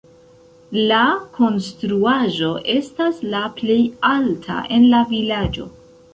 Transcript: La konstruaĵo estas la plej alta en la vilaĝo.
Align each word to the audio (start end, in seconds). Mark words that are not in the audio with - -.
La 0.91 1.01
konstruaĵo 1.35 2.49
estas 2.77 3.21
la 3.35 3.43
plej 3.61 3.79
alta 4.15 4.59
en 4.79 4.91
la 4.97 5.05
vilaĝo. 5.15 5.71